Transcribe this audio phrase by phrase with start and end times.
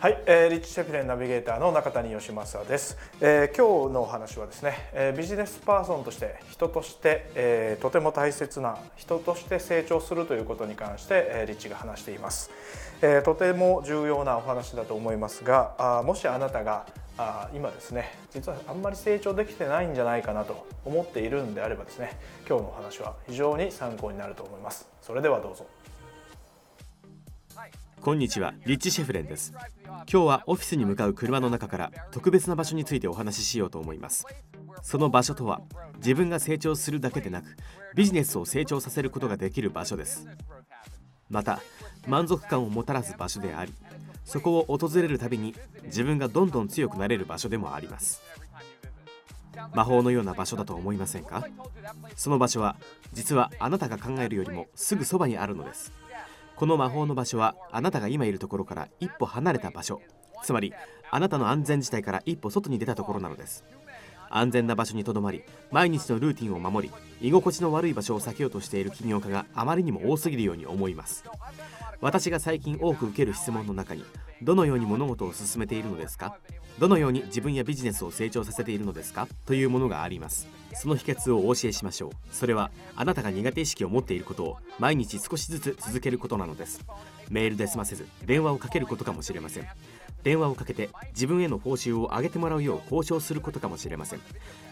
[0.00, 12.52] はい、えー、リッチシェフレンナビゲーターの中谷義正です、えー、今日のお話はですね、えー、ビジネスパーソンとして人として、えー、とても大切な人として成長するということに関して、えー、リッチが話しています、
[13.02, 22.16] えー、とても重要なお話だと思いますがあもしあなたがあ今ですね実はあんまり成長できてないんじゃないかなと思っているんであればですね
[22.48, 24.88] 今日のお話は非常に参考になると思います。
[25.02, 25.66] それではどうぞ。
[27.56, 27.87] はい。
[28.00, 29.52] こんにちはリッチ・シェフレンです。
[30.10, 34.24] 今日はオフィスに向かう車の中から特別な場所についてお話ししようと思います。
[34.82, 35.60] その場所とは
[35.96, 37.56] 自分が成長するだけでなく
[37.94, 40.26] ビジネスを成長させることができる場所です。
[41.28, 41.60] また
[42.06, 43.72] 満足感をもたらす場所であり
[44.24, 48.22] そこを訪れるたびに自分がどんどん強くなれる場所でもあります。
[49.74, 51.44] 魔法のような場所だと思いませんか？
[52.14, 52.76] その場所は
[53.12, 55.92] 実はあなたが考えるよりもすぐそばにあるのです。
[56.58, 60.00] この魔法の場所はあなたが今いるところから一歩離れた場所。
[60.42, 60.74] つまり
[61.08, 63.64] あなたの安全地帯から一歩外に出たところなのです。
[64.28, 71.24] 安全な場所にとどまり毎日のルーティンを守り居心地の悪い場所を避けようとしている起業家があまりにも多すぎるように思います。
[72.00, 74.04] 私が最近多く受ける質問の中に
[74.40, 76.36] どのように物事を進めているのですか？
[76.78, 79.26] どのように自分やビジネスを成長させているのですか？
[79.46, 80.46] というものがあります。
[80.74, 82.10] その秘訣をお教えしましょう。
[82.30, 86.84] それはあなたが苦手意識を持っていることを毎日少しずつ続けることなのです。
[87.30, 89.66] メールで済ませず電話をかけることかもしれません。
[90.22, 94.20] 電話をかけて自分への報酬を上げてもらうよう交渉することかもしれません。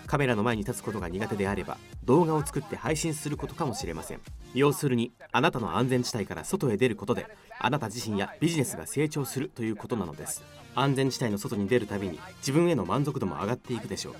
[0.07, 4.21] カメラの前に立つことが苦手であれば動画を作って配信することかもしれません。
[4.55, 7.27] 要するにあなたの安全地帯から外へ出ることで
[7.59, 10.45] あなた自身やビジネスが成長するということなのです。
[10.75, 14.15] 安全地帯の外に出るたびに自分への満足度も上がっていくでしょう。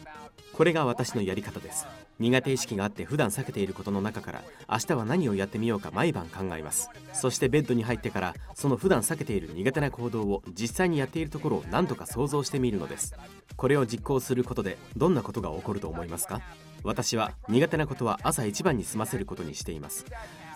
[0.56, 1.86] これが私のやり方です。
[2.18, 6.88] 苦手意識があって普段避けていることの中から明日は何をやってみようか毎晩考えます。
[7.12, 13.14] そしてベッドに入ってからその普段避けている苦手な行動を実際にやっているところを何とか想像してみるのです。
[13.56, 16.40] これを実行することでどんなことが起こると思いますか？
[16.84, 20.06] 私は苦手なことは朝一番に済ませることにしています。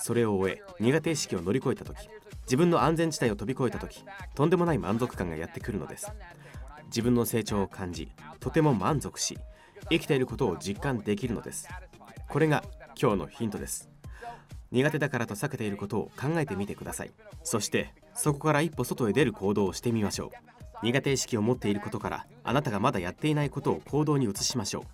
[0.00, 2.08] それを終え苦手意識を乗り越えた時
[2.44, 4.02] 自分の安全地帯を飛び越えた時
[4.34, 6.10] とんでもない満足感がやってくるのです。
[6.86, 9.38] 自分の成長を感じとても満足し
[9.88, 11.68] 生きていることを実感できるのです。
[12.28, 12.62] これが
[13.00, 13.88] 今日のヒントです。
[14.70, 17.10] 苦手だからと避けていることを考えてみてください。
[17.42, 20.84] そしてそこから一歩外へ出る行動をしてみましょう。
[20.84, 24.84] 苦手意識を持っていることからあなたがまだやっていないことを行動に移しましょ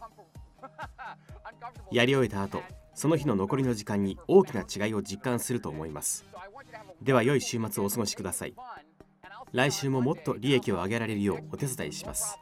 [1.93, 1.95] う。
[1.95, 2.63] やり終えた後
[2.95, 6.25] その日の残りの時間に大きな違いを実感すると思います。
[7.03, 8.55] では良い週末をお過ごしください。
[9.53, 12.39] 来週ももっと利益を上げられるようお手伝いします。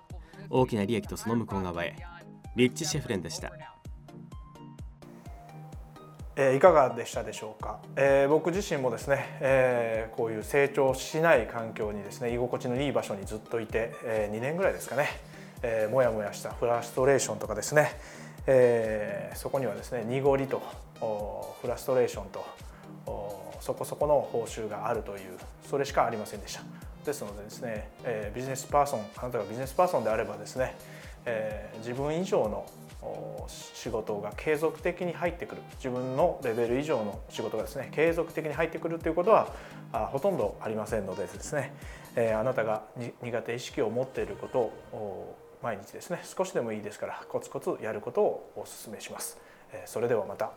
[0.48, 1.96] 大きな利益とその向こう側へ。
[2.56, 3.52] リッチ・シェフレンでした。
[6.36, 15.08] え、いかがでしたでしょうか、えー、僕自身もですね、えー、こういう成長しない環境にですね居心地のいい場所にずっといて、えー、2年ぐらいですかね、
[15.62, 17.92] えー、もやもやしたフラストレーションとかですね、
[18.48, 20.60] え、そこにはですね濁りと
[21.62, 22.44] フラストレーションと
[23.60, 25.38] そこそこの報酬があるという
[25.70, 26.62] それしかありませんでした。
[27.06, 30.74] ですのでですね、え、ビジネスパーソンあなたがビジネスパーソンであればですね、
[31.26, 32.66] えー、自分以上の
[33.48, 39.48] 仕事が継続的に入ってくる自分のレベル以上の仕事がですね継続的に入ってくるということは
[39.92, 41.74] あほとんどありませんのでですね、
[42.16, 42.82] えー、あなたが
[43.22, 49.38] 苦手意識を持っていることを毎日ですね少しでもいいですからコツコツやることをお勧めします。
[49.72, 50.52] え、それではまた。